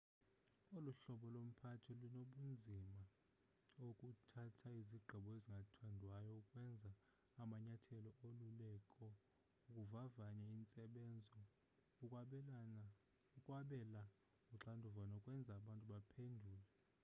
olu 0.75 0.91
hlobo 0.99 1.27
lomphathi 1.35 1.91
lunobunzima 2.01 2.97
ekuthatheni 3.87 4.79
izigqibo 4.83 5.29
ezingathandwayo 5.37 6.31
ukwenza 6.41 6.91
amanyathelo 7.41 8.09
oluleko 8.27 9.05
ukuvavanya 9.67 10.47
intsebenzo 10.57 11.41
ukwabela 13.37 14.03
uxanduva 14.55 15.01
nokwenza 15.11 15.51
abantu 15.59 15.85
baphendule 15.91 16.63